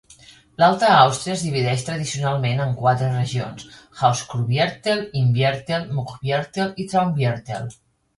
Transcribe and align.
L'Alta 0.61 0.87
Àustria 0.91 1.33
es 1.33 1.41
divideix 1.47 1.83
tradicionalment 1.89 2.63
en 2.63 2.73
quatre 2.79 3.09
regions: 3.11 3.67
Hausruckviertel, 4.07 5.03
Innviertel, 5.21 5.85
Mühlviertel, 5.99 6.73
i 6.85 6.87
Traunviertel. 6.95 7.69